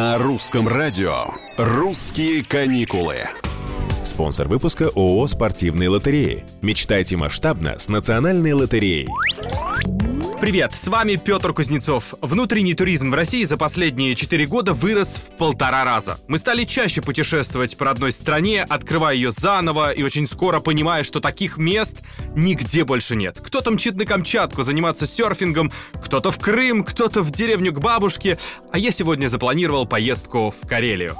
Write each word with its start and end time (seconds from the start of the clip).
На 0.00 0.16
русском 0.16 0.66
радио 0.66 1.26
«Русские 1.58 2.42
каникулы». 2.42 3.16
Спонсор 4.02 4.48
выпуска 4.48 4.88
ООО 4.88 5.26
«Спортивные 5.26 5.90
лотереи». 5.90 6.46
Мечтайте 6.62 7.18
масштабно 7.18 7.78
с 7.78 7.86
национальной 7.90 8.54
лотереей. 8.54 9.06
Привет, 10.40 10.74
с 10.74 10.88
вами 10.88 11.16
Петр 11.16 11.52
Кузнецов. 11.52 12.14
Внутренний 12.22 12.72
туризм 12.72 13.10
в 13.10 13.14
России 13.14 13.44
за 13.44 13.58
последние 13.58 14.14
4 14.14 14.46
года 14.46 14.72
вырос 14.72 15.16
в 15.16 15.36
полтора 15.36 15.84
раза. 15.84 16.18
Мы 16.28 16.38
стали 16.38 16.64
чаще 16.64 17.02
путешествовать 17.02 17.76
по 17.76 17.84
родной 17.84 18.10
стране, 18.10 18.62
открывая 18.66 19.14
ее 19.14 19.32
заново 19.32 19.90
и 19.90 20.02
очень 20.02 20.26
скоро 20.26 20.60
понимая, 20.60 21.04
что 21.04 21.20
таких 21.20 21.58
мест 21.58 21.98
нигде 22.34 22.84
больше 22.84 23.16
нет. 23.16 23.38
Кто-то 23.38 23.70
мчит 23.70 23.96
на 23.96 24.06
Камчатку 24.06 24.62
заниматься 24.62 25.06
серфингом, 25.06 25.70
кто-то 26.02 26.30
в 26.30 26.38
Крым, 26.38 26.84
кто-то 26.84 27.20
в 27.20 27.30
деревню 27.30 27.74
к 27.74 27.78
бабушке, 27.78 28.38
а 28.72 28.78
я 28.78 28.92
сегодня 28.92 29.28
запланировал 29.28 29.84
поездку 29.84 30.54
в 30.58 30.66
Карелию. 30.66 31.16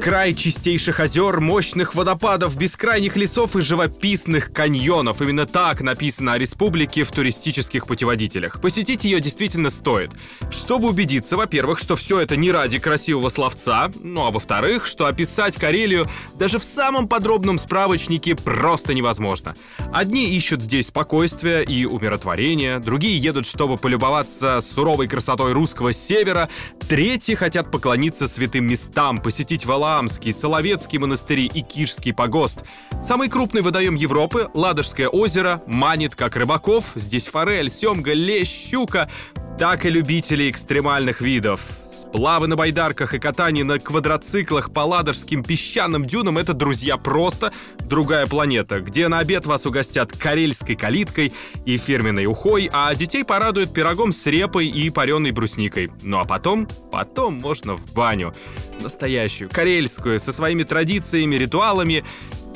Край 0.00 0.32
чистейших 0.32 0.98
озер, 0.98 1.40
мощных 1.40 1.94
водопадов, 1.94 2.56
бескрайних 2.56 3.16
лесов 3.16 3.54
и 3.54 3.60
живописных 3.60 4.50
каньонов. 4.50 5.20
Именно 5.20 5.44
так 5.44 5.82
написано 5.82 6.32
о 6.32 6.38
республике 6.38 7.04
в 7.04 7.12
туристических 7.12 7.86
путеводителях. 7.86 8.62
Посетить 8.62 9.04
ее 9.04 9.20
действительно 9.20 9.68
стоит. 9.68 10.12
Чтобы 10.50 10.88
убедиться, 10.88 11.36
во-первых, 11.36 11.78
что 11.78 11.96
все 11.96 12.18
это 12.18 12.36
не 12.36 12.50
ради 12.50 12.78
красивого 12.78 13.28
словца, 13.28 13.90
ну 14.02 14.24
а 14.24 14.30
во-вторых, 14.30 14.86
что 14.86 15.04
описать 15.04 15.56
Карелию 15.56 16.08
даже 16.38 16.58
в 16.58 16.64
самом 16.64 17.06
подробном 17.06 17.58
справочнике 17.58 18.34
просто 18.34 18.94
невозможно. 18.94 19.54
Одни 19.92 20.34
ищут 20.34 20.62
здесь 20.62 20.86
спокойствия 20.86 21.60
и 21.60 21.84
умиротворения, 21.84 22.78
другие 22.78 23.18
едут, 23.18 23.46
чтобы 23.46 23.76
полюбоваться 23.76 24.62
суровой 24.62 25.08
красотой 25.08 25.52
русского 25.52 25.92
севера, 25.92 26.48
третьи 26.90 27.36
хотят 27.36 27.70
поклониться 27.70 28.26
святым 28.26 28.64
местам, 28.64 29.18
посетить 29.18 29.64
Валаамский, 29.64 30.32
Соловецкий 30.32 30.98
монастыри 30.98 31.46
и 31.46 31.60
Кишский 31.62 32.12
погост. 32.12 32.64
Самый 33.00 33.28
крупный 33.28 33.62
водоем 33.62 33.94
Европы, 33.94 34.48
Ладожское 34.54 35.06
озеро, 35.06 35.62
манит 35.68 36.16
как 36.16 36.34
рыбаков. 36.34 36.86
Здесь 36.96 37.28
форель, 37.28 37.70
семга, 37.70 38.12
лещ, 38.12 38.70
щука 38.70 39.08
так 39.56 39.86
и 39.86 39.88
любителей 39.88 40.50
экстремальных 40.50 41.20
видов. 41.20 41.60
Сплавы 41.90 42.46
на 42.46 42.54
байдарках 42.54 43.14
и 43.14 43.18
катание 43.18 43.64
на 43.64 43.80
квадроциклах 43.80 44.72
по 44.72 44.80
ладожским 44.80 45.42
песчаным 45.42 46.06
дюнам— 46.06 46.38
это, 46.38 46.54
друзья, 46.54 46.96
просто 46.96 47.52
другая 47.80 48.26
планета, 48.28 48.80
где 48.80 49.08
на 49.08 49.18
обед 49.18 49.44
вас 49.44 49.66
угостят 49.66 50.16
карельской 50.16 50.76
калиткой 50.76 51.32
и 51.64 51.76
фирменной 51.78 52.26
ухой, 52.26 52.70
а 52.72 52.94
детей 52.94 53.24
порадуют 53.24 53.74
пирогом 53.74 54.12
с 54.12 54.24
репой 54.26 54.68
и 54.68 54.88
пареной 54.90 55.32
брусникой. 55.32 55.90
Ну 56.02 56.18
а 56.18 56.24
потом, 56.24 56.68
потом 56.92 57.34
можно 57.34 57.74
в 57.74 57.92
баню. 57.92 58.32
Настоящую, 58.80 59.50
карельскую, 59.50 60.20
со 60.20 60.30
своими 60.32 60.62
традициями, 60.62 61.34
ритуалами 61.34 62.04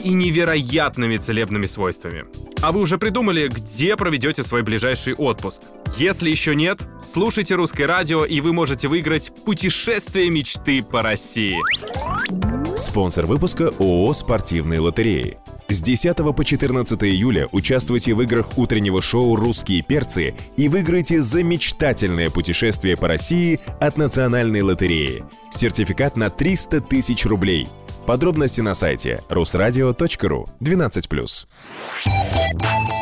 и 0.04 0.12
невероятными 0.12 1.16
целебными 1.16 1.66
свойствами. 1.66 2.24
А 2.64 2.72
вы 2.72 2.80
уже 2.80 2.96
придумали, 2.96 3.48
где 3.48 3.94
проведете 3.94 4.42
свой 4.42 4.62
ближайший 4.62 5.12
отпуск? 5.12 5.60
Если 5.98 6.30
еще 6.30 6.54
нет, 6.54 6.80
слушайте 7.02 7.56
русское 7.56 7.84
радио, 7.84 8.24
и 8.24 8.40
вы 8.40 8.54
можете 8.54 8.88
выиграть 8.88 9.32
путешествие 9.44 10.30
мечты 10.30 10.82
по 10.82 11.02
России. 11.02 11.58
Спонсор 12.74 13.26
выпуска 13.26 13.68
ООО 13.78 14.14
«Спортивные 14.14 14.80
лотереи». 14.80 15.36
С 15.68 15.82
10 15.82 16.16
по 16.34 16.42
14 16.42 17.04
июля 17.04 17.50
участвуйте 17.52 18.14
в 18.14 18.22
играх 18.22 18.56
утреннего 18.56 19.02
шоу 19.02 19.36
«Русские 19.36 19.82
перцы» 19.82 20.34
и 20.56 20.68
выиграйте 20.70 21.20
замечательное 21.20 22.30
путешествие 22.30 22.96
по 22.96 23.08
России 23.08 23.60
от 23.78 23.98
Национальной 23.98 24.62
лотереи. 24.62 25.22
Сертификат 25.50 26.16
на 26.16 26.30
300 26.30 26.80
тысяч 26.80 27.26
рублей– 27.26 27.68
Подробности 28.06 28.60
на 28.60 28.74
сайте 28.74 29.22
rusradio.ru 29.30 30.48
12+. 30.60 32.94